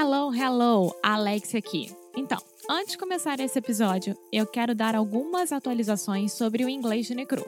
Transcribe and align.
Hello, 0.00 0.32
hello, 0.32 0.94
Alex 1.02 1.56
aqui. 1.56 1.92
Então, 2.16 2.38
antes 2.70 2.92
de 2.92 2.98
começar 2.98 3.40
esse 3.40 3.58
episódio, 3.58 4.16
eu 4.32 4.46
quero 4.46 4.72
dar 4.72 4.94
algumas 4.94 5.50
atualizações 5.50 6.32
sobre 6.34 6.64
o 6.64 6.68
inglês 6.68 7.06
de 7.06 7.16
Necru. 7.16 7.44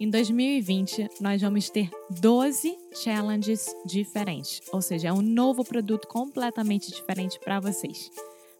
Em 0.00 0.08
2020, 0.08 1.06
nós 1.20 1.42
vamos 1.42 1.68
ter 1.68 1.90
12 2.08 2.78
challenges 2.94 3.66
diferentes, 3.84 4.62
ou 4.72 4.80
seja, 4.80 5.08
é 5.08 5.12
um 5.12 5.20
novo 5.20 5.62
produto 5.62 6.08
completamente 6.08 6.90
diferente 6.90 7.38
para 7.40 7.60
vocês. 7.60 8.10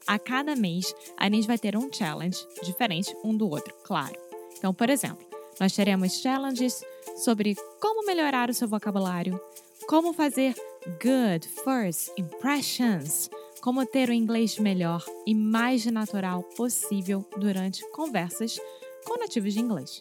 A 0.06 0.18
cada 0.18 0.54
mês, 0.54 0.94
a 1.16 1.24
gente 1.30 1.46
vai 1.46 1.56
ter 1.56 1.74
um 1.74 1.90
challenge 1.90 2.46
diferente 2.62 3.16
um 3.24 3.34
do 3.34 3.48
outro, 3.48 3.74
claro. 3.82 4.14
Então, 4.58 4.74
por 4.74 4.90
exemplo, 4.90 5.26
nós 5.58 5.74
teremos 5.74 6.20
challenges 6.20 6.84
sobre 7.24 7.56
como 7.80 8.04
melhorar 8.04 8.50
o 8.50 8.54
seu 8.54 8.68
vocabulário, 8.68 9.40
como 9.88 10.12
fazer 10.12 10.54
good 11.02 11.46
first 11.64 12.12
impressions, 12.16 13.30
como 13.60 13.84
ter 13.84 14.08
o 14.08 14.12
inglês 14.12 14.58
melhor 14.58 15.04
e 15.26 15.34
mais 15.34 15.84
natural 15.86 16.42
possível 16.56 17.24
durante 17.36 17.88
conversas 17.90 18.58
com 19.04 19.18
nativos 19.18 19.54
de 19.54 19.60
inglês. 19.60 20.00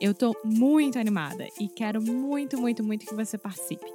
Eu 0.00 0.14
tô 0.14 0.36
muito 0.44 0.98
animada 0.98 1.46
e 1.58 1.68
quero 1.68 2.02
muito, 2.02 2.60
muito, 2.60 2.84
muito 2.84 3.06
que 3.06 3.14
você 3.14 3.38
participe. 3.38 3.86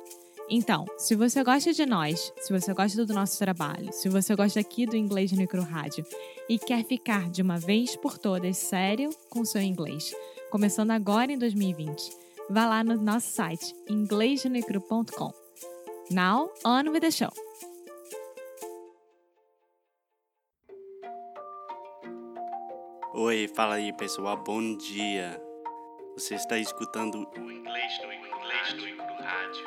Então, 0.50 0.86
se 0.98 1.16
você 1.16 1.44
gosta 1.44 1.72
de 1.72 1.86
nós, 1.86 2.34
se 2.42 2.52
você 2.52 2.74
gosta 2.74 3.06
do 3.06 3.14
nosso 3.14 3.40
trabalho, 3.40 3.94
se 3.94 4.10
você 4.10 4.36
gosta 4.36 4.60
aqui 4.60 4.86
do 4.86 4.98
Inglês 4.98 5.32
no 5.32 5.38
Micro 5.38 5.62
Rádio 5.62 6.06
e 6.50 6.60
quer 6.60 6.84
ficar 6.84 7.30
de 7.30 7.42
uma 7.42 7.58
vez 7.58 7.96
por 7.96 8.18
todas 8.18 8.58
sério 8.58 9.12
com 9.30 9.46
seu 9.46 9.62
inglês, 9.62 10.14
começando 10.50 10.92
agora 10.92 11.32
em 11.32 11.38
2020, 11.38 12.10
vá 12.50 12.68
lá 12.68 12.84
no 12.84 13.02
nosso 13.02 13.30
site 13.32 13.74
inglêsnecru.com. 13.90 15.41
Now, 16.12 16.50
on 16.66 16.92
with 16.92 17.04
the 17.04 17.12
show! 17.12 17.32
Oi, 23.16 23.48
fala 23.56 23.76
aí 23.76 23.94
pessoal, 23.94 24.36
bom 24.36 24.76
dia. 24.76 25.42
Você 26.16 26.36
está 26.36 26.58
escutando 26.58 27.26
o 27.38 27.50
Inglês 27.50 27.98
no 28.04 28.12
Inglês 28.12 28.98
no 28.98 29.24
Rádio. 29.24 29.66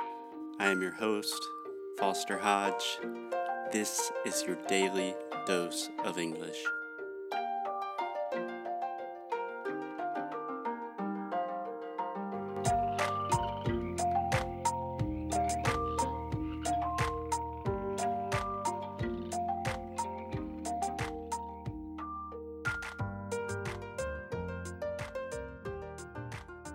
I 0.61 0.67
am 0.67 0.83
your 0.83 0.93
host, 0.93 1.41
Foster 1.99 2.39
Hodge. 2.39 3.01
This 3.73 4.13
is 4.27 4.43
your 4.43 4.57
daily 4.69 5.15
dose 5.47 5.91
of 6.05 6.21
English. 6.21 6.63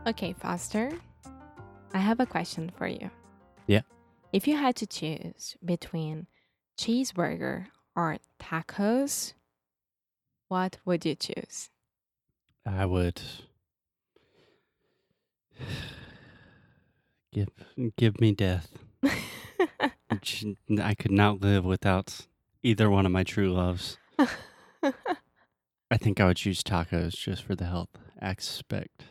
Okay, 0.10 0.34
Foster, 0.34 0.92
I 1.94 2.00
have 2.00 2.20
a 2.20 2.26
question 2.26 2.72
for 2.76 2.88
you. 2.88 3.12
Yeah. 3.68 3.82
If 4.34 4.48
you 4.48 4.58
had 4.58 4.76
to 4.78 4.88
choose 4.88 5.56
between 5.64 6.26
cheeseburger 6.80 7.68
or 7.96 8.18
tacos, 8.42 9.34
what 10.48 10.78
would 10.84 11.06
you 11.06 11.14
choose? 11.14 11.70
I 12.66 12.88
would 12.88 13.22
give 17.32 17.50
give 17.96 18.20
me 18.20 18.32
death. 18.32 18.80
I 19.04 20.96
could 20.96 21.12
not 21.12 21.42
live 21.42 21.66
without 21.66 22.26
either 22.64 22.90
one 22.90 23.06
of 23.06 23.12
my 23.12 23.24
true 23.24 23.54
loves. 23.54 24.00
I 24.18 25.98
think 26.00 26.20
I 26.20 26.26
would 26.26 26.38
choose 26.38 26.64
tacos 26.64 27.12
just 27.16 27.44
for 27.44 27.54
the 27.54 27.66
health 27.66 27.90
aspect. 28.20 29.04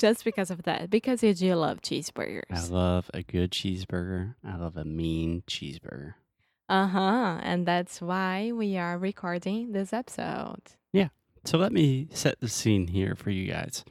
Just 0.00 0.24
because 0.24 0.50
of 0.50 0.64
that, 0.64 0.90
because 0.90 1.22
you 1.22 1.32
do 1.32 1.54
love 1.54 1.80
cheeseburgers. 1.80 2.42
I 2.50 2.66
love 2.66 3.08
a 3.14 3.22
good 3.22 3.52
cheeseburger. 3.52 4.34
I 4.44 4.56
love 4.56 4.76
a 4.76 4.84
mean 4.84 5.44
cheeseburger. 5.48 6.14
Uh 6.68 6.88
huh. 6.88 7.38
And 7.42 7.66
that's 7.66 8.00
why 8.00 8.50
we 8.52 8.76
are 8.76 8.98
recording 8.98 9.72
this 9.72 9.92
episode. 9.92 10.62
Yeah. 10.92 11.08
So 11.44 11.58
let 11.58 11.70
me 11.72 12.08
set 12.10 12.40
the 12.40 12.48
scene 12.48 12.88
here 12.88 13.14
for 13.14 13.30
you 13.30 13.52
guys. 13.52 13.84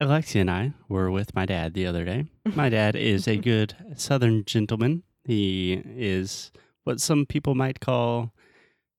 Alexia 0.00 0.42
and 0.42 0.50
I 0.50 0.74
were 0.88 1.10
with 1.10 1.34
my 1.34 1.46
dad 1.46 1.74
the 1.74 1.86
other 1.86 2.04
day. 2.04 2.26
My 2.54 2.68
dad 2.68 2.94
is 2.94 3.26
a 3.26 3.36
good 3.38 3.74
southern 3.96 4.44
gentleman. 4.44 5.02
He 5.24 5.82
is 5.84 6.52
what 6.84 7.00
some 7.00 7.26
people 7.26 7.56
might 7.56 7.80
call 7.80 8.32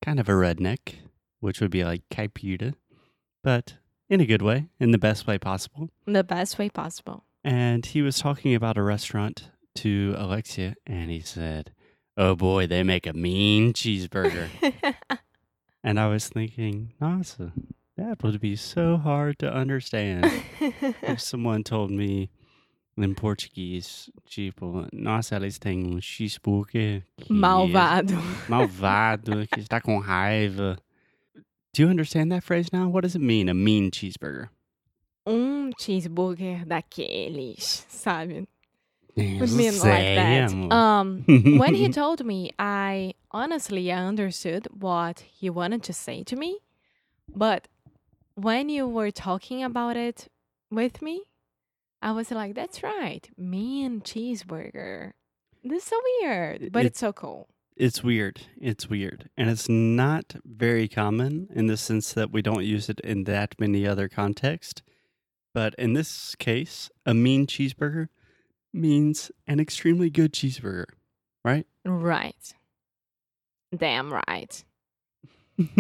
kind 0.03 0.19
of 0.19 0.27
a 0.27 0.33
redneck, 0.33 0.95
which 1.39 1.61
would 1.61 1.71
be 1.71 1.85
like 1.85 2.01
Caputa, 2.09 2.73
but 3.43 3.75
in 4.09 4.21
a 4.21 4.25
good 4.25 4.41
way, 4.41 4.67
in 4.79 4.91
the 4.91 4.97
best 4.97 5.27
way 5.27 5.37
possible. 5.37 5.89
The 6.05 6.23
best 6.23 6.57
way 6.57 6.69
possible. 6.69 7.23
And 7.43 7.85
he 7.85 8.01
was 8.01 8.19
talking 8.19 8.55
about 8.55 8.77
a 8.77 8.83
restaurant 8.83 9.49
to 9.75 10.15
Alexia, 10.17 10.75
and 10.85 11.09
he 11.11 11.21
said, 11.21 11.71
Oh 12.17 12.35
boy, 12.35 12.67
they 12.67 12.83
make 12.83 13.05
a 13.05 13.13
mean 13.13 13.73
cheeseburger. 13.73 14.49
and 15.83 15.99
I 15.99 16.07
was 16.07 16.29
thinking, 16.29 16.93
Nossa, 16.99 17.53
that 17.95 18.23
would 18.23 18.39
be 18.39 18.55
so 18.55 18.97
hard 18.97 19.39
to 19.39 19.53
understand 19.53 20.25
if 21.01 21.21
someone 21.21 21.63
told 21.63 21.91
me 21.91 22.29
in 22.97 23.13
Portuguese, 23.13 24.09
tipo, 24.27 24.87
nossa, 24.91 25.35
eles 25.35 25.59
têm 25.59 25.85
um 25.85 25.99
cheeseburger 26.01 27.03
que 27.15 27.31
Malvado. 27.31 28.15
malvado, 28.49 29.47
que 29.47 29.59
está 29.59 29.79
com 29.79 29.99
raiva. 29.99 30.77
Do 31.77 31.83
you 31.83 31.89
understand 31.89 32.31
that 32.31 32.43
phrase 32.43 32.73
now? 32.73 32.89
What 32.89 33.01
does 33.03 33.15
it 33.15 33.21
mean, 33.21 33.47
a 33.49 33.53
mean 33.53 33.91
cheeseburger? 33.91 34.49
um 35.27 35.73
cheeseburger 35.79 36.65
daqueles, 36.65 37.85
sabe? 37.87 38.47
Would 39.15 39.51
mean 39.51 39.77
like 39.77 40.15
that. 40.15 40.51
Um, 40.71 41.21
when 41.59 41.75
he 41.75 41.89
told 42.01 42.25
me, 42.25 42.49
I 42.57 43.13
honestly 43.29 43.91
understood 43.91 44.67
what 44.71 45.19
he 45.19 45.51
wanted 45.51 45.83
to 45.83 45.93
say 45.93 46.23
to 46.23 46.35
me, 46.35 46.57
but 47.35 47.67
when 48.33 48.69
you 48.69 48.87
were 48.87 49.11
talking 49.11 49.63
about 49.63 49.97
it 49.97 50.29
with 50.71 51.03
me, 51.03 51.21
I 52.01 52.11
was 52.11 52.31
like, 52.31 52.55
"That's 52.55 52.81
right, 52.81 53.29
mean 53.37 54.01
cheeseburger." 54.01 55.11
This 55.63 55.83
is 55.83 55.89
so 55.89 56.01
weird, 56.21 56.71
but 56.71 56.85
It- 56.85 56.87
it's 56.87 56.99
so 56.99 57.13
cool. 57.13 57.49
It's 57.79 58.03
weird. 58.03 58.41
It's 58.59 58.89
weird. 58.89 59.29
And 59.37 59.49
it's 59.49 59.69
not 59.69 60.35
very 60.43 60.87
common 60.87 61.47
in 61.53 61.67
the 61.67 61.77
sense 61.77 62.11
that 62.13 62.31
we 62.31 62.41
don't 62.41 62.63
use 62.63 62.89
it 62.89 62.99
in 63.01 63.25
that 63.25 63.53
many 63.59 63.85
other 63.85 64.09
contexts. 64.09 64.81
But 65.53 65.75
in 65.77 65.93
this 65.93 66.35
case, 66.35 66.89
a 67.05 67.13
mean 67.13 67.45
cheeseburger 67.45 68.07
means 68.73 69.31
an 69.45 69.59
extremely 69.59 70.09
good 70.09 70.33
cheeseburger, 70.33 70.85
right? 71.45 71.67
Right. 71.85 72.53
Damn 73.75 74.11
right. 74.11 74.63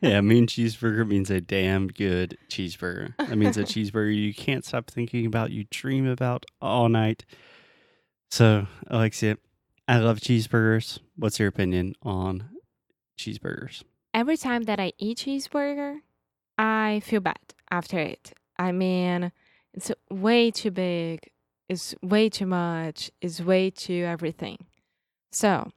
yeah, 0.00 0.20
mean 0.20 0.46
cheeseburger 0.46 1.06
means 1.06 1.30
a 1.30 1.40
damn 1.40 1.88
good 1.88 2.38
cheeseburger. 2.48 3.16
That 3.18 3.36
means 3.36 3.56
a 3.56 3.62
cheeseburger 3.64 4.14
you 4.14 4.34
can't 4.34 4.64
stop 4.64 4.90
thinking 4.90 5.26
about, 5.26 5.50
you 5.50 5.64
dream 5.70 6.06
about 6.06 6.46
all 6.60 6.88
night. 6.88 7.24
So, 8.30 8.66
Alexia, 8.88 9.36
I 9.86 9.98
love 9.98 10.20
cheeseburgers. 10.20 10.98
What's 11.16 11.38
your 11.38 11.48
opinion 11.48 11.94
on 12.02 12.48
cheeseburgers? 13.18 13.82
Every 14.14 14.36
time 14.36 14.62
that 14.64 14.80
I 14.80 14.92
eat 14.98 15.18
cheeseburger, 15.18 15.98
I 16.56 17.02
feel 17.04 17.20
bad 17.20 17.38
after 17.70 17.98
it. 17.98 18.32
I 18.58 18.72
mean, 18.72 19.32
it's 19.74 19.90
way 20.10 20.50
too 20.50 20.70
big. 20.70 21.30
It's 21.68 21.94
way 22.02 22.28
too 22.28 22.46
much. 22.46 23.10
It's 23.20 23.40
way 23.40 23.70
too 23.70 24.04
everything. 24.06 24.66
So, 25.32 25.70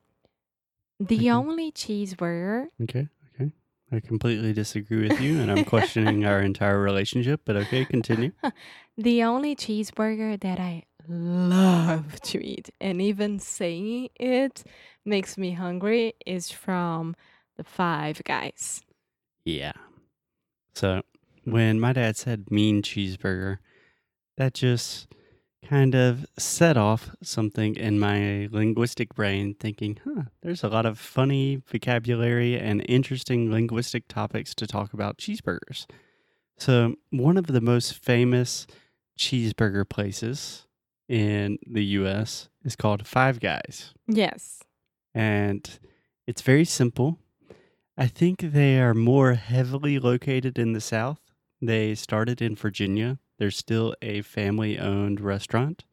the 1.00 1.32
only 1.32 1.72
cheeseburger, 1.72 2.68
Okay, 2.84 3.08
okay. 3.36 3.52
I 3.92 4.00
completely 4.00 4.54
disagree 4.54 5.10
with 5.10 5.20
you, 5.20 5.40
and 5.40 5.52
I'm 5.52 5.66
questioning 5.66 6.26
our 6.26 6.40
entire 6.52 6.80
relationship, 6.80 7.42
but 7.46 7.56
okay, 7.56 7.86
continue. 7.86 8.32
the 8.98 9.24
only 9.24 9.56
cheeseburger 9.56 10.40
that 10.40 10.60
I 10.60 10.84
love 11.08 12.20
to 12.22 12.46
eat, 12.46 12.70
and 12.80 13.02
even 13.02 13.40
saying 13.40 14.10
it 14.16 14.64
makes 15.06 15.38
me 15.38 15.52
hungry, 15.52 16.14
is 16.26 16.52
from 16.52 17.16
the 17.56 17.64
Five 17.64 18.24
Guys. 18.24 18.82
Yeah. 19.46 19.74
So, 20.76 21.02
when 21.44 21.80
my 21.80 21.94
dad 21.94 22.18
said 22.18 22.52
mean 22.52 22.82
cheeseburger, 22.82 23.58
that 24.38 24.54
just 24.54 25.08
kind 25.66 25.96
of 25.96 26.26
set 26.38 26.78
off 26.78 27.10
something 27.22 27.76
in 27.76 28.00
my 28.00 28.48
linguistic 28.52 29.14
brain 29.16 29.56
thinking, 29.60 30.00
huh, 30.06 30.24
there's 30.42 30.64
a 30.64 30.70
lot 30.70 30.86
of 30.86 31.00
funny 31.00 31.62
vocabulary 31.68 32.58
and 32.58 32.86
interesting 32.88 33.52
linguistic 33.52 34.08
topics 34.08 34.54
to 34.56 34.68
talk 34.68 34.94
about 34.94 35.18
cheeseburgers. 35.18 35.86
So, 36.58 36.96
one 37.10 37.38
of 37.38 37.48
the 37.48 37.62
most 37.62 37.94
famous 37.94 38.68
cheeseburger 39.18 39.88
places 39.88 40.67
in 41.08 41.58
the 41.66 41.84
US 41.86 42.50
is 42.64 42.76
called 42.76 43.08
Five 43.08 43.40
Guys. 43.40 43.94
Yes. 44.08 44.64
and 45.14 45.80
it's 46.28 46.42
very 46.42 46.66
simple. 46.66 47.18
I 47.98 48.08
think 48.08 48.42
they 48.42 48.80
are 48.82 48.94
more 48.94 49.34
heavily 49.36 49.98
located 49.98 50.60
in 50.60 50.74
the 50.74 50.82
South. 50.82 51.20
They 51.62 51.96
started 51.96 52.42
in 52.42 52.56
Virginia. 52.56 53.18
They're 53.40 53.50
still 53.50 53.96
a 54.02 54.22
family 54.22 54.78
owned 54.78 55.22
restaurant. 55.22 55.86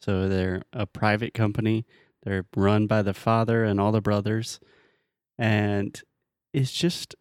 So 0.00 0.28
they're 0.28 0.62
a 0.72 0.86
private 0.86 1.34
company. 1.34 1.86
They're 2.24 2.46
run 2.56 2.86
by 2.88 3.02
the 3.02 3.14
father 3.14 3.64
and 3.64 3.80
all 3.80 3.92
the 3.92 4.00
brothers. 4.00 4.58
And 5.38 6.00
it's 6.52 6.72
just 6.72 7.14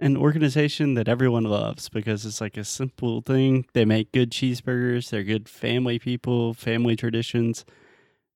an 0.00 0.16
organization 0.16 0.94
that 0.94 1.08
everyone 1.08 1.44
loves 1.44 1.88
because 1.88 2.24
it's 2.26 2.40
like 2.40 2.56
a 2.56 2.64
simple 2.64 3.20
thing. 3.20 3.66
They 3.74 3.84
make 3.84 4.12
good 4.12 4.30
cheeseburgers, 4.30 5.10
they're 5.10 5.22
good 5.22 5.48
family 5.48 5.98
people, 5.98 6.54
family 6.54 6.96
traditions, 6.96 7.64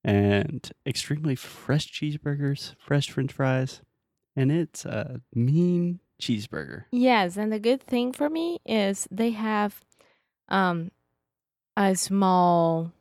and 0.03 0.69
extremely 0.85 1.35
fresh 1.35 1.91
cheeseburgers, 1.91 2.75
fresh 2.77 3.09
french 3.09 3.33
fries. 3.33 3.81
And 4.35 4.51
it's 4.51 4.85
a 4.85 5.21
mean 5.33 5.99
cheeseburger. 6.21 6.83
Yes, 6.91 7.37
and 7.37 7.51
the 7.51 7.59
good 7.59 7.81
thing 7.81 8.13
for 8.13 8.29
me 8.29 8.59
is 8.65 9.07
they 9.11 9.31
have 9.31 9.81
um 10.49 10.91
a 11.77 11.95
small 11.95 12.91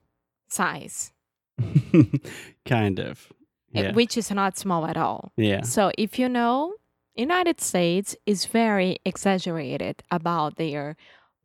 size, 0.48 1.12
kind 2.64 2.98
of. 2.98 3.28
uh, 3.76 3.80
Yeah. 3.82 3.92
which 3.92 4.16
is 4.16 4.30
not 4.30 4.56
small 4.56 4.86
at 4.86 4.96
all. 4.96 5.32
Yeah. 5.36 5.62
So 5.62 5.90
if 5.98 6.18
you 6.18 6.28
know, 6.28 6.74
United 7.14 7.60
States 7.60 8.16
is 8.26 8.46
very 8.46 8.98
exaggerated 9.04 10.02
about 10.10 10.56
their 10.56 10.96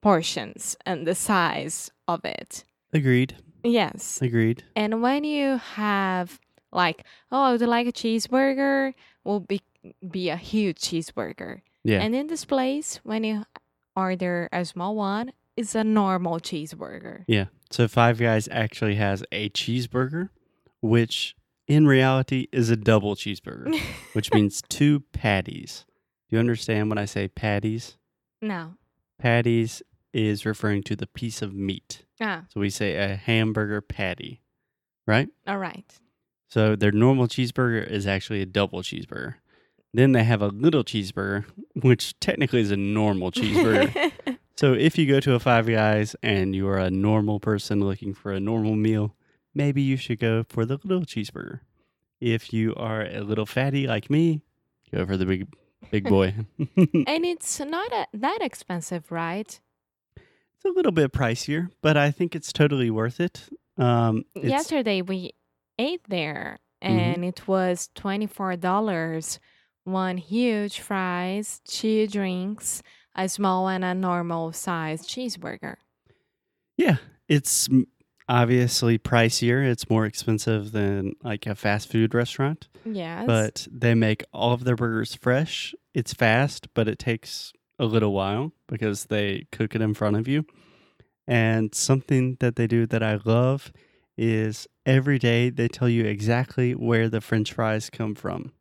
portions 0.01 0.75
and 0.85 1.05
the 1.05 1.15
size 1.15 1.91
of 2.07 2.25
it. 2.25 2.63
Agreed. 2.93 3.37
Yes. 3.63 4.21
Agreed. 4.21 4.63
And 4.75 5.01
when 5.01 5.23
you 5.23 5.57
have 5.57 6.39
like, 6.71 7.03
oh, 7.31 7.43
I 7.43 7.51
would 7.51 7.61
like 7.61 7.87
a 7.87 7.91
cheeseburger, 7.91 8.93
will 9.23 9.41
be 9.41 9.61
be 10.09 10.29
a 10.29 10.35
huge 10.35 10.77
cheeseburger. 10.77 11.61
Yeah. 11.83 12.01
And 12.01 12.13
in 12.13 12.27
this 12.27 12.45
place, 12.45 12.99
when 13.03 13.23
you 13.23 13.45
order 13.95 14.49
a 14.51 14.65
small 14.65 14.95
one, 14.95 15.31
it's 15.55 15.75
a 15.75 15.83
normal 15.83 16.39
cheeseburger. 16.39 17.23
Yeah. 17.27 17.45
So 17.69 17.87
Five 17.87 18.17
Guys 18.17 18.47
actually 18.51 18.95
has 18.95 19.23
a 19.31 19.49
cheeseburger, 19.49 20.29
which 20.81 21.35
in 21.69 21.87
reality 21.87 22.47
is 22.51 22.69
a 22.69 22.75
double 22.75 23.15
cheeseburger, 23.15 23.79
which 24.13 24.33
means 24.33 24.61
two 24.67 25.01
patties. 25.13 25.85
Do 26.29 26.35
you 26.35 26.39
understand 26.41 26.89
when 26.89 26.97
I 26.97 27.05
say 27.05 27.27
patties? 27.29 27.97
no. 28.41 28.73
Patties 29.19 29.81
is 30.13 30.45
referring 30.45 30.81
to 30.83 30.95
the 30.95 31.05
piece 31.07 31.41
of 31.41 31.53
meat. 31.53 32.03
Ah, 32.21 32.45
So 32.49 32.59
we 32.61 32.69
say 32.69 32.95
a 32.95 33.15
hamburger 33.15 33.81
patty, 33.81 34.41
right? 35.05 35.27
all 35.47 35.57
right. 35.57 35.85
So 36.49 36.75
their 36.75 36.91
normal 36.91 37.27
cheeseburger 37.27 37.85
is 37.85 38.07
actually 38.07 38.41
a 38.41 38.45
double 38.45 38.81
cheeseburger. 38.81 39.35
Then 39.93 40.13
they 40.13 40.23
have 40.23 40.41
a 40.41 40.47
little 40.47 40.83
cheeseburger, 40.83 41.45
which 41.81 42.19
technically 42.19 42.61
is 42.61 42.71
a 42.71 42.77
normal 42.77 43.31
cheeseburger. 43.31 44.11
So 44.57 44.73
if 44.73 44.97
you 44.97 45.05
go 45.07 45.21
to 45.21 45.35
a 45.35 45.39
Five 45.39 45.67
Guys 45.67 46.17
and 46.21 46.53
you 46.53 46.67
are 46.67 46.77
a 46.79 46.91
normal 46.91 47.39
person 47.39 47.79
looking 47.79 48.13
for 48.13 48.33
a 48.33 48.41
normal 48.41 48.75
meal, 48.75 49.15
maybe 49.53 49.81
you 49.81 49.97
should 49.97 50.19
go 50.19 50.43
for 50.47 50.65
the 50.65 50.79
little 50.83 51.05
cheeseburger. 51.05 51.61
If 52.21 52.51
you 52.53 52.73
are 52.75 53.03
a 53.05 53.21
little 53.21 53.45
fatty 53.45 53.87
like 53.87 54.09
me, 54.09 54.41
go 54.93 55.05
for 55.05 55.17
the 55.17 55.25
big 55.25 55.47
big 55.91 56.03
boy. 56.09 56.33
and 56.59 57.25
it's 57.25 57.59
not 57.59 57.91
a, 57.91 58.07
that 58.13 58.39
expensive, 58.41 59.11
right? 59.11 59.59
it's 60.17 60.65
a 60.65 60.69
little 60.75 60.91
bit 60.91 61.13
pricier, 61.13 61.69
but 61.81 61.95
I 61.95 62.11
think 62.11 62.35
it's 62.35 62.51
totally 62.51 62.89
worth 62.91 63.21
it. 63.21 63.47
Um, 63.77 64.25
Yesterday 64.35 65.01
we 65.01 65.31
ate 65.77 66.01
there 66.09 66.59
Mhm. 66.83 66.89
and 67.15 67.25
it 67.25 67.47
was 67.47 67.89
$24. 67.95 69.39
One 69.85 70.17
huge 70.17 70.81
fries, 70.81 71.61
two 71.65 72.07
drinks, 72.07 72.83
a 73.15 73.29
small 73.29 73.69
and 73.69 73.85
a 73.85 73.93
normal 73.95 74.51
size 74.51 75.07
cheeseburger. 75.07 75.75
yeah, 76.77 76.97
it's 77.29 77.69
obviously 78.29 78.97
pricier. 78.97 79.65
It's 79.69 79.89
more 79.89 80.05
expensive 80.05 80.71
than 80.71 81.15
like 81.23 81.45
a 81.47 81.55
fast 81.55 81.91
food 81.91 82.13
restaurant, 82.13 82.69
Yes. 82.85 83.25
but 83.27 83.67
they 83.71 83.95
make 83.95 84.23
all 84.31 84.53
of 84.53 84.63
their 84.63 84.75
burgers 84.75 85.15
fresh. 85.15 85.73
It's 85.93 86.13
fast, 86.13 86.67
but 86.73 86.87
it 86.87 86.99
takes 86.99 87.51
a 87.79 87.85
little 87.85 88.13
while 88.13 88.53
because 88.67 89.05
they 89.05 89.47
cook 89.51 89.73
it 89.75 89.81
in 89.81 89.93
front 89.93 90.15
of 90.15 90.27
you. 90.27 90.45
And 91.27 91.73
something 91.75 92.37
that 92.39 92.55
they 92.55 92.67
do 92.67 92.85
that 92.87 93.03
I 93.03 93.19
love 93.25 93.71
is 94.17 94.67
every 94.85 95.17
day 95.19 95.49
they 95.49 95.67
tell 95.67 95.89
you 95.89 96.05
exactly 96.05 96.73
where 96.75 97.09
the 97.09 97.21
french 97.21 97.53
fries 97.53 97.89
come 97.89 98.15
from. 98.15 98.51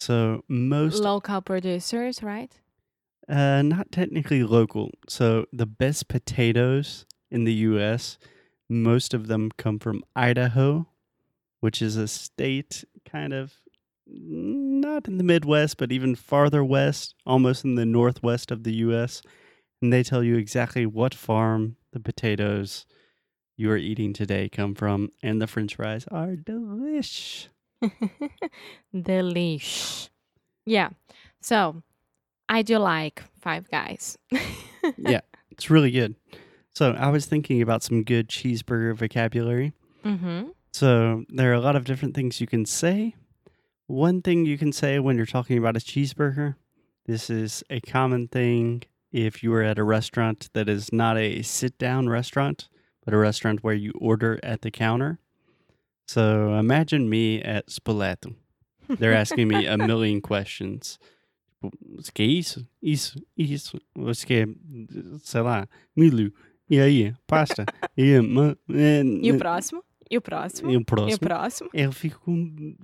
So 0.00 0.44
most 0.48 1.00
local 1.02 1.40
producers, 1.42 2.22
right? 2.22 2.52
uh 3.28 3.60
not 3.62 3.90
technically 3.90 4.44
local. 4.44 4.90
So 5.08 5.46
the 5.52 5.66
best 5.66 6.06
potatoes 6.06 7.04
in 7.30 7.42
the 7.44 7.54
US, 7.54 8.18
most 8.68 9.14
of 9.14 9.26
them 9.28 9.50
come 9.56 9.78
from 9.78 10.02
Idaho, 10.14 10.88
which 11.60 11.80
is 11.80 11.96
a 11.96 12.08
state 12.08 12.84
kind 13.04 13.32
of 13.32 13.54
not 14.08 15.08
in 15.08 15.18
the 15.18 15.24
Midwest, 15.24 15.78
but 15.78 15.90
even 15.90 16.14
farther 16.14 16.62
west, 16.64 17.14
almost 17.26 17.64
in 17.64 17.74
the 17.74 17.86
northwest 17.86 18.50
of 18.50 18.62
the 18.62 18.74
US. 18.76 19.22
And 19.82 19.92
they 19.92 20.02
tell 20.02 20.22
you 20.22 20.36
exactly 20.36 20.86
what 20.86 21.14
farm 21.14 21.76
the 21.92 22.00
potatoes 22.00 22.86
you 23.56 23.70
are 23.70 23.76
eating 23.76 24.12
today 24.12 24.48
come 24.48 24.74
from. 24.74 25.10
And 25.22 25.40
the 25.40 25.46
french 25.46 25.76
fries 25.76 26.06
are 26.10 26.36
delish. 26.36 27.48
Delish. 28.94 30.08
Yeah. 30.64 30.90
So 31.42 31.82
I 32.48 32.62
do 32.62 32.78
like 32.78 33.22
Five 33.40 33.70
Guys. 33.70 34.16
Yeah. 34.96 35.22
It's 35.50 35.68
really 35.68 35.90
good. 35.90 36.14
So 36.76 36.92
I 36.92 37.08
was 37.08 37.24
thinking 37.24 37.62
about 37.62 37.82
some 37.82 38.02
good 38.02 38.28
cheeseburger 38.28 38.94
vocabulary. 38.94 39.72
mm-hmm. 40.04 40.48
So 40.74 41.24
there 41.30 41.50
are 41.50 41.54
a 41.54 41.60
lot 41.60 41.74
of 41.74 41.86
different 41.86 42.14
things 42.14 42.38
you 42.38 42.46
can 42.46 42.66
say. 42.66 43.14
One 43.86 44.20
thing 44.20 44.44
you 44.44 44.58
can 44.58 44.72
say 44.72 44.98
when 44.98 45.16
you're 45.16 45.24
talking 45.24 45.56
about 45.56 45.78
a 45.78 45.80
cheeseburger, 45.80 46.56
this 47.06 47.30
is 47.30 47.64
a 47.70 47.80
common 47.80 48.28
thing 48.28 48.82
if 49.10 49.42
you 49.42 49.54
are 49.54 49.62
at 49.62 49.78
a 49.78 49.84
restaurant 49.84 50.50
that 50.52 50.68
is 50.68 50.92
not 50.92 51.16
a 51.16 51.40
sit 51.40 51.78
down 51.78 52.10
restaurant, 52.10 52.68
but 53.06 53.14
a 53.14 53.16
restaurant 53.16 53.64
where 53.64 53.72
you 53.72 53.92
order 53.98 54.38
at 54.42 54.60
the 54.60 54.70
counter. 54.70 55.18
So 56.06 56.52
imagine 56.58 57.08
me 57.08 57.40
at 57.40 57.68
Spoleto. 57.68 58.34
They're 58.86 59.14
asking 59.14 59.48
me 59.48 59.64
a 59.64 59.78
million 59.90 60.20
questions. 60.20 60.98
What's 61.62 62.10
que 62.10 62.22
é 62.22 62.38
isso? 62.38 62.66
Isso, 62.82 63.16
isso. 63.34 63.78
What's 63.94 64.26
que 64.26 64.44
é, 64.44 64.46
sei 65.22 65.40
lá, 65.40 65.66
milho. 65.96 66.34
E 66.68 66.80
aí, 66.80 67.14
pasta. 67.26 67.64
E, 67.96 68.20
ma- 68.20 68.56
é, 68.70 69.02
E 69.22 69.32
o 69.32 69.38
próximo? 69.38 69.84
E 70.10 70.16
o 70.16 70.20
próximo? 70.20 70.70
e 70.70 70.76
o 70.76 70.78
E 70.78 70.82
o 70.82 70.84
próximo. 70.84 71.18
próximo? 71.20 71.70
Eu 71.72 71.92
fico, 71.92 72.22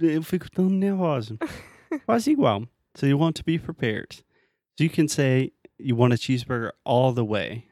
eu 0.00 0.22
fico 0.22 0.50
tão 0.50 0.68
nervoso. 0.68 1.38
Quase 2.06 2.30
igual. 2.30 2.66
So 2.96 3.06
you 3.06 3.18
want 3.18 3.36
to 3.36 3.44
be 3.44 3.58
prepared. 3.58 4.16
So 4.78 4.84
you 4.84 4.90
can 4.90 5.08
say 5.08 5.52
you 5.78 5.96
want 5.96 6.12
a 6.12 6.16
cheeseburger 6.16 6.72
all 6.84 7.12
the 7.12 7.24
way. 7.24 7.66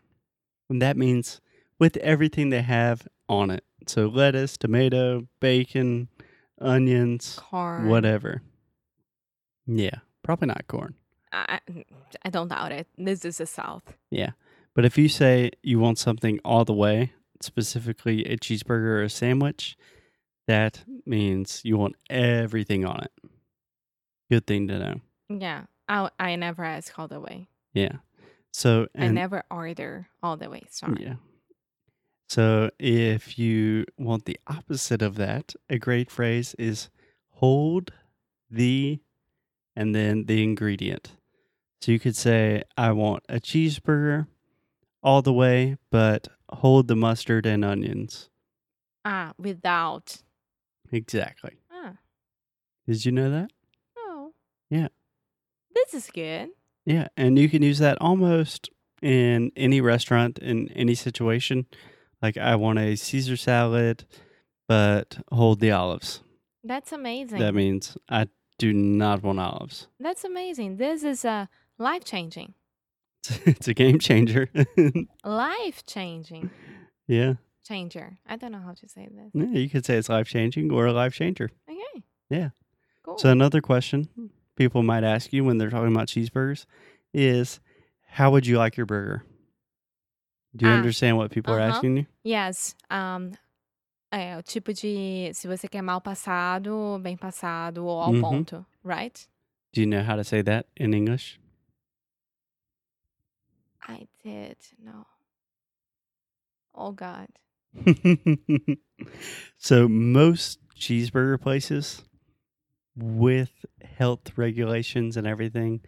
And 0.69 0.81
that 0.81 0.97
means 0.97 1.41
with 1.79 1.97
everything 1.99 2.51
they 2.51 2.63
have 2.63 3.07
on 3.29 3.51
it. 3.51 3.65
So 3.87 4.09
lettuce, 4.09 4.57
tomato, 4.57 5.27
bacon, 5.41 6.09
onions, 6.61 7.39
Corn. 7.41 7.89
whatever. 7.89 8.43
Yeah, 9.67 10.01
probably 10.23 10.47
not 10.49 10.67
corn. 10.69 10.95
I, 11.33 11.61
I 12.25 12.31
don't 12.31 12.49
doubt 12.49 12.73
it. 12.73 12.87
This 12.99 13.25
is 13.25 13.39
the 13.39 13.47
South. 13.47 13.95
Yeah. 14.11 14.33
But 14.75 14.85
if 14.85 14.97
you 14.97 15.09
say 15.09 15.51
you 15.63 15.79
want 15.79 15.99
something 15.99 16.39
all 16.45 16.65
the 16.65 16.75
way, 16.75 17.13
specifically 17.41 18.25
a 18.25 18.37
cheeseburger 18.37 18.99
or 18.99 19.03
a 19.03 19.11
sandwich, 19.11 19.77
that 20.47 20.85
means 21.07 21.61
you 21.65 21.77
want 21.77 21.97
everything 22.09 22.85
on 22.85 23.01
it. 23.03 23.13
Good 24.31 24.47
thing 24.47 24.69
to 24.69 24.79
know. 24.79 25.01
Yeah. 25.29 25.65
I, 25.89 26.11
I 26.19 26.37
never 26.37 26.65
ask 26.65 26.97
all 26.99 27.09
the 27.09 27.21
way. 27.21 27.49
Yeah. 27.75 27.97
So 28.53 28.87
I 28.97 29.09
never 29.09 29.45
order 29.51 30.09
all 30.23 30.37
the 30.37 30.51
way. 30.51 30.63
Sorry. 30.71 30.97
yeah. 31.01 31.15
So 32.29 32.71
if 32.79 33.39
you 33.39 33.87
want 33.99 34.25
the 34.25 34.39
opposite 34.47 35.03
of 35.03 35.17
that, 35.17 35.55
a 35.69 35.79
great 35.79 36.11
phrase 36.11 36.55
is 36.59 36.91
hold 37.31 37.93
the 38.49 39.01
and 39.75 39.95
then 39.95 40.27
the 40.27 40.43
ingredient. 40.43 41.13
So 41.81 41.93
you 41.93 41.99
could 41.99 42.17
say 42.17 42.63
I 42.77 42.93
want 42.93 43.25
a 43.29 43.41
cheeseburger 43.41 44.27
all 45.03 45.23
the 45.23 45.33
way, 45.33 45.77
but 45.91 46.29
hold 46.51 46.89
the 46.89 46.97
mustard 46.97 47.47
and 47.47 47.65
onions. 47.65 48.29
Ah, 49.05 49.33
without. 49.39 50.23
Exactly. 50.93 51.57
Ah, 51.73 51.95
Did 52.87 53.05
you 53.05 53.13
know 53.13 53.31
that? 53.31 53.51
oh. 53.99 54.33
Yeah. 54.69 54.89
This 55.75 55.95
is 55.95 56.11
good. 56.13 56.51
Yeah, 56.85 57.09
and 57.17 57.39
you 57.39 57.49
can 57.49 57.63
use 57.63 57.79
that 57.79 57.99
almost 58.01 58.71
in 59.03 59.53
any 59.57 59.81
restaurant 59.81 60.39
in 60.39 60.69
any 60.73 60.95
situation. 60.95 61.67
Like 62.21 62.37
I 62.37 62.57
want 62.57 62.79
a 62.79 62.97
Caesar 62.97 63.37
salad, 63.37 64.05
but 64.69 65.19
hold 65.33 65.61
the 65.61 65.71
olives. 65.71 66.23
That's 66.65 66.93
amazing. 66.93 67.39
That 67.39 67.55
means 67.55 67.97
I 68.09 68.29
do 68.59 68.73
not 68.73 69.23
want 69.23 69.41
olives. 69.41 69.89
That's 69.99 70.25
amazing. 70.25 70.77
This 70.77 71.03
is 71.03 71.25
a 71.25 71.49
life 71.79 72.05
changing. 72.05 72.55
it's 73.47 73.69
a 73.69 73.75
game 73.75 73.99
changer. 73.99 74.49
Life 75.25 75.85
changing. 75.87 76.51
yeah. 77.07 77.35
Changer. 77.67 78.19
I 78.27 78.37
don't 78.37 78.53
know 78.53 78.61
how 78.61 78.73
to 78.73 78.89
say 78.89 79.09
this. 79.11 79.31
Yeah, 79.33 79.59
you 79.59 79.69
could 79.71 79.85
say 79.85 79.97
it's 79.97 80.09
life 80.09 80.27
changing 80.27 80.73
or 80.73 80.87
a 80.87 80.93
life 80.93 81.15
changer. 81.15 81.51
Okay. 81.69 82.03
Yeah. 82.29 82.51
Cool. 83.05 83.19
So 83.19 83.31
another 83.31 83.61
question 83.61 84.09
people 84.57 84.83
might 84.83 85.05
ask 85.05 85.33
you 85.33 85.45
when 85.45 85.59
they're 85.59 85.71
talking 85.71 85.95
about 85.95 86.09
cheeseburgers 86.09 86.65
is 87.15 87.61
how 88.09 88.31
would 88.33 88.47
you 88.47 88.59
like 88.59 88.77
your 88.77 88.87
burger? 88.87 89.23
Do 90.57 90.67
you 90.67 90.73
Ah, 90.73 90.77
understand 90.77 91.17
what 91.17 91.31
people 91.31 91.55
are 91.55 91.61
uh-huh. 91.61 91.77
asking 91.77 91.97
you? 91.99 92.07
Yes. 92.25 92.75
Um, 92.91 93.33
é 94.13 94.37
o 94.37 94.43
tipo 94.43 94.73
de 94.73 95.31
se 95.33 95.47
você 95.47 95.69
quer 95.69 95.83
mal 95.83 96.01
passado, 96.01 96.99
bem 97.01 97.17
passado 97.17 97.85
ou 97.87 98.01
ao 98.01 98.11
Uhum. 98.11 98.21
ponto, 98.21 98.67
right? 98.85 99.29
Do 99.73 99.81
you 99.81 99.87
know 99.87 100.03
how 100.03 100.17
to 100.17 100.25
say 100.25 100.43
that 100.43 100.67
in 100.77 100.93
English? 100.93 101.39
I 103.91 104.07
did. 104.23 104.57
No. 104.83 105.05
Oh 106.75 106.93
God. 106.93 107.29
so 109.59 109.89
most 109.89 110.59
cheeseburger 110.79 111.41
places 111.41 112.03
with 112.97 113.51
health 113.83 114.37
regulations 114.37 115.17
and 115.17 115.27
everything, 115.27 115.81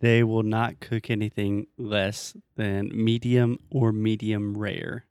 they 0.00 0.22
will 0.22 0.42
not 0.42 0.80
cook 0.80 1.10
anything 1.10 1.66
less 1.76 2.36
than 2.56 2.90
medium 2.92 3.58
or 3.70 3.92
medium 3.92 4.56
rare. 4.56 5.04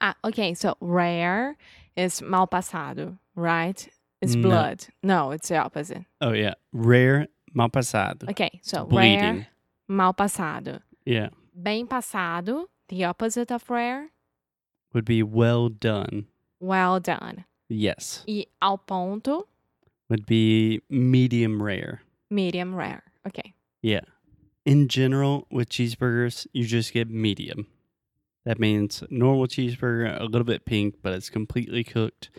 Ah, 0.00 0.16
okay. 0.24 0.54
So 0.54 0.76
rare 0.80 1.56
is 1.96 2.20
mal 2.22 2.46
passado, 2.46 3.18
right? 3.36 3.88
It's 4.20 4.34
No. 4.34 4.48
blood. 4.48 4.86
No, 5.02 5.30
it's 5.32 5.48
the 5.48 5.58
opposite. 5.58 6.04
Oh 6.20 6.32
yeah, 6.32 6.54
rare 6.72 7.28
mal 7.54 7.68
pasado. 7.68 8.28
Okay, 8.30 8.60
so 8.62 8.84
Bleeding. 8.86 9.20
rare, 9.36 9.46
mal 9.88 10.12
passado. 10.14 10.80
Yeah, 11.04 11.28
Bem 11.54 11.86
passado, 11.86 12.66
the 12.88 13.04
opposite 13.04 13.50
of 13.52 13.68
rare, 13.68 14.10
would 14.94 15.04
be 15.04 15.22
well 15.22 15.68
done. 15.68 16.26
well 16.60 17.00
done. 17.00 17.44
Yes, 17.68 18.24
E 18.26 18.46
ao 18.60 18.76
ponto, 18.76 19.46
would 20.08 20.26
be 20.26 20.80
medium 20.90 21.62
rare. 21.62 22.02
medium 22.30 22.74
rare. 22.74 23.02
Okay. 23.26 23.54
Yeah. 23.82 24.00
In 24.64 24.88
general, 24.88 25.46
with 25.50 25.68
cheeseburgers, 25.70 26.46
you 26.52 26.64
just 26.66 26.92
get 26.92 27.08
medium. 27.10 27.66
That 28.44 28.58
means 28.58 29.02
normal 29.10 29.46
cheeseburger, 29.46 30.20
a 30.20 30.24
little 30.24 30.44
bit 30.44 30.64
pink, 30.64 30.96
but 31.02 31.14
it's 31.14 31.30
completely 31.30 31.82
cooked. 31.84 32.30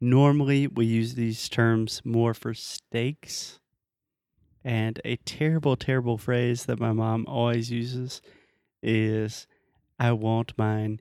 Normally, 0.00 0.66
we 0.66 0.86
use 0.86 1.14
these 1.14 1.48
terms 1.48 2.00
more 2.04 2.34
for 2.34 2.54
steaks. 2.54 3.58
And 4.64 5.00
a 5.04 5.16
terrible, 5.16 5.76
terrible 5.76 6.18
phrase 6.18 6.64
that 6.66 6.80
my 6.80 6.92
mom 6.92 7.26
always 7.28 7.70
uses 7.70 8.20
is 8.82 9.46
I 9.98 10.12
want 10.12 10.56
mine 10.56 11.00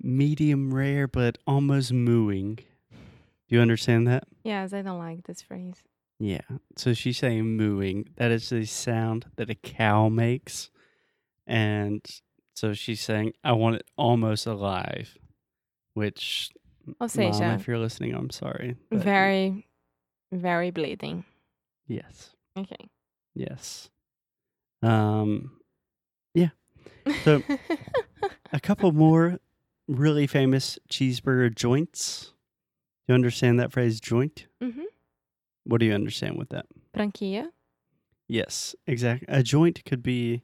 medium 0.00 0.72
rare, 0.72 1.06
but 1.06 1.38
almost 1.46 1.92
mooing. 1.92 2.56
Do 2.56 3.56
you 3.56 3.60
understand 3.60 4.06
that? 4.06 4.24
Yes, 4.44 4.72
I 4.72 4.82
don't 4.82 4.98
like 4.98 5.26
this 5.26 5.42
phrase. 5.42 5.82
Yeah. 6.18 6.40
So 6.76 6.94
she's 6.94 7.18
saying 7.18 7.56
mooing. 7.56 8.08
That 8.16 8.30
is 8.30 8.48
the 8.50 8.64
sound 8.64 9.26
that 9.36 9.50
a 9.50 9.54
cow 9.54 10.08
makes. 10.08 10.70
And 11.46 12.04
so 12.54 12.74
she's 12.74 13.00
saying, 13.00 13.32
I 13.42 13.52
want 13.52 13.76
it 13.76 13.86
almost 13.96 14.46
alive. 14.46 15.16
Which, 15.94 16.50
Ou 16.86 16.94
mom, 17.00 17.08
seja, 17.08 17.54
if 17.54 17.66
you're 17.66 17.78
listening, 17.78 18.14
I'm 18.14 18.30
sorry. 18.30 18.76
but 18.90 19.00
very, 19.00 19.66
very 20.30 20.70
bleeding. 20.70 21.24
Yes. 21.86 22.30
Okay. 22.56 22.88
Yes. 23.34 23.90
Um, 24.82 25.58
So- 27.24 27.42
a 28.52 28.60
couple 28.60 28.92
more 28.92 29.38
really 29.86 30.26
famous 30.26 30.78
cheeseburger 30.90 31.54
joints. 31.54 32.32
You 33.06 33.14
understand 33.14 33.58
that 33.60 33.72
phrase 33.72 34.00
joint? 34.00 34.46
Mhm. 34.62 34.84
What 35.64 35.80
do 35.80 35.86
you 35.86 35.92
understand 35.94 36.36
with 36.38 36.50
that? 36.50 36.66
Franquia. 36.94 37.48
Yes, 38.28 38.74
exactly. 38.86 39.26
A 39.28 39.42
joint 39.42 39.82
could 39.86 40.02
be 40.02 40.42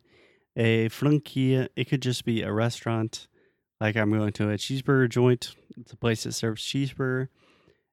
a 0.56 0.88
franquia. 0.88 1.68
It 1.76 1.84
could 1.88 2.00
just 2.02 2.24
be 2.24 2.42
a 2.42 2.52
restaurant. 2.52 3.26
Like 3.80 3.96
I'm 3.96 4.10
going 4.10 4.32
to 4.34 4.50
a 4.50 4.54
cheeseburger 4.54 5.08
joint. 5.10 5.54
It's 5.76 5.92
a 5.92 5.96
place 5.96 6.24
that 6.24 6.32
serves 6.32 6.62
cheeseburger. 6.62 7.28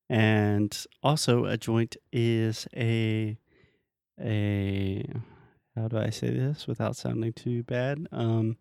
And 0.10 0.78
also 1.04 1.46
a 1.46 1.58
joint 1.58 1.98
is 2.14 2.68
a 2.76 3.38
a 4.20 5.01
do 5.92 5.98
I 6.00 6.10
say 6.10 6.30
this 6.32 6.68
without 6.68 6.96
sounding 6.96 7.34
too 7.34 7.64
bad? 7.64 8.08
Um 8.12 8.58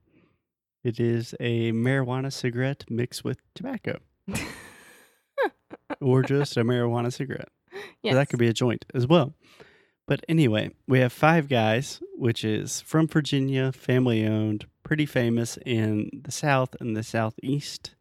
it 0.82 0.98
is 0.98 1.34
a 1.40 1.72
marijuana 1.72 2.32
cigarette 2.32 2.84
mixed 2.88 3.22
with 3.24 3.38
tobacco 3.54 3.98
or 6.00 6.22
just 6.22 6.56
a 6.56 6.64
marijuana 6.64 7.12
cigarette. 7.12 7.50
yes. 8.02 8.12
So 8.12 8.18
that 8.18 8.28
could 8.28 8.38
be 8.38 8.48
a 8.48 8.52
joint 8.52 8.84
as 8.94 9.06
well. 9.06 9.34
But 10.06 10.24
anyway, 10.28 10.70
we 10.88 10.98
have 11.00 11.12
Five 11.12 11.48
Guys, 11.48 12.00
which 12.16 12.44
is 12.44 12.80
from 12.80 13.06
Virginia, 13.06 13.70
family 13.70 14.26
owned, 14.26 14.66
pretty 14.82 15.06
famous 15.06 15.56
in 15.64 16.10
the 16.24 16.32
South 16.32 16.74
and 16.80 16.96
the 16.96 17.04
Southeast. 17.04 17.94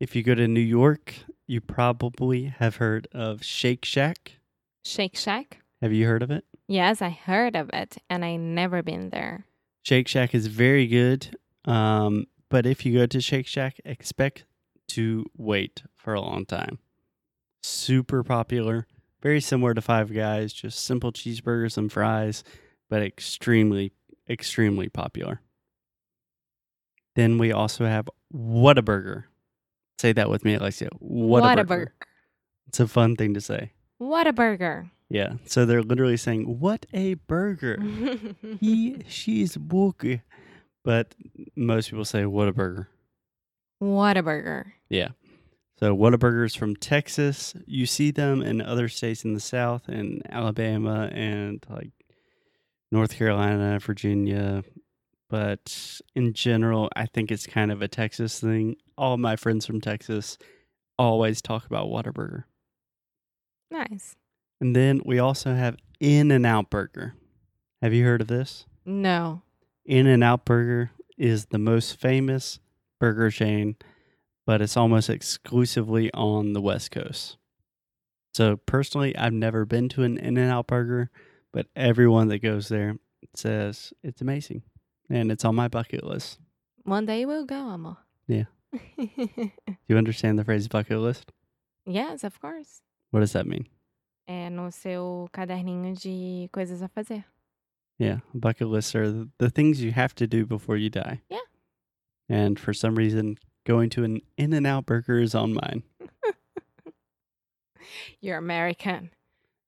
If 0.00 0.16
you 0.16 0.22
go 0.22 0.34
to 0.34 0.48
New 0.48 0.60
York, 0.60 1.14
you 1.46 1.60
probably 1.60 2.44
have 2.44 2.76
heard 2.76 3.08
of 3.12 3.44
Shake 3.44 3.84
Shack. 3.84 4.38
Shake 4.84 5.16
Shack. 5.16 5.58
Have 5.82 5.92
you 5.92 6.06
heard 6.06 6.22
of 6.22 6.30
it? 6.30 6.44
Yes, 6.66 7.02
I 7.02 7.10
heard 7.10 7.56
of 7.56 7.70
it, 7.72 7.98
and 8.08 8.24
I 8.24 8.36
never 8.36 8.82
been 8.82 9.10
there. 9.10 9.44
Shake 9.82 10.08
Shack 10.08 10.34
is 10.34 10.46
very 10.46 10.86
good. 10.86 11.36
Um, 11.66 12.26
but 12.48 12.66
if 12.66 12.86
you 12.86 12.94
go 12.98 13.06
to 13.06 13.20
Shake 13.20 13.46
Shack, 13.46 13.80
expect 13.84 14.44
to 14.88 15.26
wait 15.36 15.82
for 15.94 16.14
a 16.14 16.20
long 16.20 16.46
time. 16.46 16.78
Super 17.62 18.22
popular, 18.22 18.86
very 19.22 19.40
similar 19.40 19.74
to 19.74 19.80
Five 19.80 20.12
Guys, 20.12 20.52
just 20.52 20.84
simple 20.84 21.12
cheeseburgers 21.12 21.76
and 21.76 21.90
fries, 21.90 22.44
but 22.88 23.02
extremely, 23.02 23.92
extremely 24.28 24.88
popular. 24.88 25.40
Then 27.14 27.38
we 27.38 27.52
also 27.52 27.86
have 27.86 28.08
Whataburger. 28.34 29.24
Say 29.98 30.12
that 30.12 30.28
with 30.28 30.44
me, 30.44 30.54
Alexia. 30.54 30.90
Whataburger. 31.02 31.66
Whataburger. 31.66 31.86
It's 32.66 32.80
a 32.80 32.88
fun 32.88 33.16
thing 33.16 33.34
to 33.34 33.40
say. 33.40 33.72
What 33.98 34.26
a 34.26 34.32
burger. 34.32 34.90
Yeah. 35.14 35.34
So 35.46 35.64
they're 35.64 35.82
literally 35.82 36.16
saying, 36.16 36.58
"What 36.58 36.86
a 36.92 37.14
burger." 37.14 37.78
he 38.60 39.00
she's 39.06 39.56
burger 39.56 40.22
but 40.84 41.14
most 41.54 41.90
people 41.90 42.04
say 42.04 42.26
"What 42.26 42.48
a 42.48 42.52
burger." 42.52 42.88
what 43.78 44.16
a 44.16 44.24
burger. 44.24 44.74
Yeah. 44.88 45.10
So 45.78 45.96
Whataburgers 45.96 46.56
from 46.56 46.74
Texas. 46.74 47.54
You 47.64 47.86
see 47.86 48.10
them 48.10 48.42
in 48.42 48.60
other 48.60 48.88
states 48.88 49.24
in 49.24 49.34
the 49.34 49.40
South, 49.40 49.88
in 49.88 50.22
Alabama 50.28 51.10
and 51.12 51.64
like 51.68 51.92
North 52.90 53.14
Carolina, 53.14 53.78
Virginia. 53.78 54.64
But 55.30 56.00
in 56.16 56.32
general, 56.32 56.88
I 56.96 57.06
think 57.06 57.30
it's 57.30 57.46
kind 57.46 57.70
of 57.70 57.82
a 57.82 57.88
Texas 57.88 58.40
thing. 58.40 58.76
All 58.98 59.16
my 59.16 59.36
friends 59.36 59.64
from 59.64 59.80
Texas 59.80 60.38
always 60.98 61.40
talk 61.40 61.66
about 61.66 61.86
Whataburger. 61.86 62.44
Nice. 63.70 64.16
And 64.64 64.74
then 64.74 65.02
we 65.04 65.18
also 65.18 65.54
have 65.54 65.76
In 66.00 66.30
and 66.30 66.46
Out 66.46 66.70
Burger. 66.70 67.12
Have 67.82 67.92
you 67.92 68.02
heard 68.06 68.22
of 68.22 68.28
this? 68.28 68.64
No. 68.86 69.42
In 69.84 70.06
and 70.06 70.24
Out 70.24 70.46
Burger 70.46 70.90
is 71.18 71.44
the 71.44 71.58
most 71.58 72.00
famous 72.00 72.60
burger 72.98 73.30
chain, 73.30 73.76
but 74.46 74.62
it's 74.62 74.74
almost 74.74 75.10
exclusively 75.10 76.10
on 76.14 76.54
the 76.54 76.62
West 76.62 76.92
Coast. 76.92 77.36
So 78.32 78.56
personally, 78.56 79.14
I've 79.18 79.34
never 79.34 79.66
been 79.66 79.90
to 79.90 80.02
an 80.02 80.16
In 80.16 80.38
and 80.38 80.50
Out 80.50 80.68
Burger, 80.68 81.10
but 81.52 81.66
everyone 81.76 82.28
that 82.28 82.38
goes 82.38 82.68
there 82.68 82.96
says 83.34 83.92
it's 84.02 84.22
amazing. 84.22 84.62
And 85.10 85.30
it's 85.30 85.44
on 85.44 85.54
my 85.54 85.68
bucket 85.68 86.04
list. 86.04 86.38
One 86.84 87.04
day 87.04 87.26
we'll 87.26 87.44
go, 87.44 87.68
amor. 87.68 87.98
Yeah. 88.26 88.44
Do 88.96 89.50
you 89.88 89.98
understand 89.98 90.38
the 90.38 90.44
phrase 90.44 90.68
bucket 90.68 91.00
list? 91.00 91.32
yes, 91.84 92.24
of 92.24 92.40
course. 92.40 92.80
What 93.10 93.20
does 93.20 93.34
that 93.34 93.46
mean? 93.46 93.66
É 94.26 94.48
no 94.48 94.70
seu 94.70 95.28
caderninho 95.32 95.94
de 95.94 96.48
coisas 96.52 96.82
a 96.82 96.88
fazer. 96.88 97.24
Yeah, 97.98 98.20
bucket 98.34 98.68
lists 98.68 98.94
are 98.94 99.10
the, 99.10 99.28
the 99.38 99.50
things 99.50 99.82
you 99.82 99.92
have 99.92 100.14
to 100.16 100.26
do 100.26 100.46
before 100.46 100.76
you 100.76 100.90
die. 100.90 101.20
Yeah. 101.30 101.38
And 102.28 102.58
for 102.58 102.72
some 102.72 102.96
reason, 102.96 103.38
going 103.64 103.90
to 103.90 104.04
an 104.04 104.20
In 104.36 104.52
and 104.52 104.66
Out 104.66 104.86
Burger 104.86 105.18
is 105.18 105.34
on 105.34 105.52
mine. 105.52 105.82
You're 108.20 108.38
American. 108.38 109.10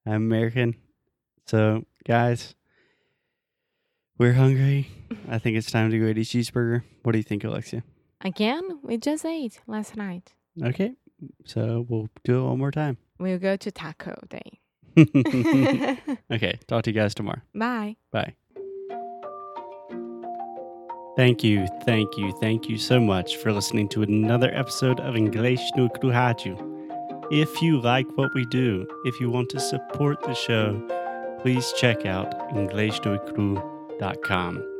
I'm 0.07 0.15
American. 0.15 0.77
So, 1.47 1.85
guys, 2.05 2.55
we're 4.19 4.33
hungry. 4.33 4.89
I 5.29 5.39
think 5.39 5.57
it's 5.57 5.71
time 5.71 5.91
to 5.91 5.99
go 5.99 6.07
eat 6.07 6.19
a 6.19 6.21
cheeseburger. 6.21 6.83
What 7.03 7.13
do 7.13 7.19
you 7.19 7.25
think, 7.25 7.45
Alexia? 7.45 7.85
Again, 8.23 8.81
we 8.83 8.97
just 8.97 9.25
ate 9.25 9.61
last 9.67 9.97
night. 9.97 10.33
Okay. 10.63 10.95
So, 11.45 11.85
we'll 11.89 12.09
do 12.25 12.41
it 12.41 12.49
one 12.49 12.59
more 12.59 12.71
time. 12.71 12.99
We'll 13.19 13.39
go 13.39 13.57
to 13.57 13.71
taco 13.71 14.15
day. 14.29 14.61
okay, 16.33 16.59
talk 16.67 16.83
to 16.85 16.91
you 16.91 16.95
guys 16.95 17.15
tomorrow. 17.15 17.41
Bye. 17.55 17.97
Bye. 18.13 18.35
Thank 21.17 21.43
you, 21.43 21.67
thank 21.85 22.17
you, 22.19 22.33
thank 22.41 22.69
you 22.69 22.77
so 22.77 23.01
much 23.01 23.37
for 23.37 23.51
listening 23.51 23.89
to 23.91 24.03
another 24.03 24.51
episode 24.53 25.01
of 25.01 25.17
English 25.17 25.63
no 25.75 25.89
Kruhaju. 25.89 26.75
If 27.33 27.63
you 27.63 27.81
like 27.81 28.07
what 28.17 28.35
we 28.35 28.45
do, 28.47 28.87
if 29.05 29.19
you 29.19 29.31
want 29.31 29.49
to 29.51 29.59
support 29.59 30.21
the 30.23 30.35
show, 30.35 30.79
please 31.41 31.73
check 31.79 32.05
out 32.05 32.51
InglesNuECru.com. 32.51 34.73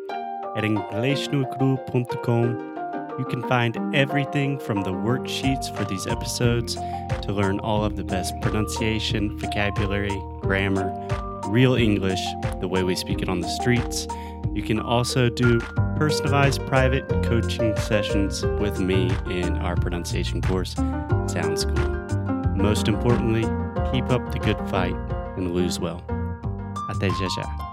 At 0.57 0.65
InglesNuECru.com, 0.65 2.76
you 3.19 3.25
can 3.25 3.43
find 3.43 3.95
everything 3.95 4.59
from 4.59 4.83
the 4.83 4.93
worksheets 4.93 5.75
for 5.75 5.85
these 5.85 6.07
episodes 6.07 6.75
to 7.23 7.33
learn 7.33 7.59
all 7.61 7.85
of 7.85 7.97
the 7.97 8.05
best 8.05 8.39
pronunciation, 8.41 9.39
vocabulary, 9.39 10.23
grammar, 10.41 10.93
real 11.49 11.75
English, 11.75 12.21
the 12.61 12.69
way 12.69 12.83
we 12.83 12.95
speak 12.95 13.23
it 13.23 13.29
on 13.29 13.41
the 13.41 13.49
streets. 13.49 14.07
You 14.53 14.63
can 14.63 14.81
also 14.81 15.29
do 15.29 15.61
personalized 15.97 16.67
private 16.67 17.09
coaching 17.25 17.77
sessions 17.77 18.43
with 18.43 18.81
me 18.81 19.11
in 19.27 19.57
our 19.57 19.77
pronunciation 19.77 20.43
course, 20.43 20.75
Sound 20.75 21.59
School. 21.59 21.89
Most 22.55 22.89
importantly, 22.89 23.43
keep 23.93 24.11
up 24.11 24.33
the 24.33 24.39
good 24.39 24.59
fight 24.71 24.97
and 25.37 25.53
lose 25.53 25.79
well. 25.79 26.03
Até 26.89 27.09
já 27.11 27.29
já. 27.37 27.66